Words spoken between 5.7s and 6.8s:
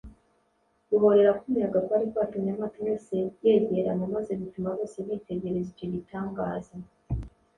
icyo gitangaza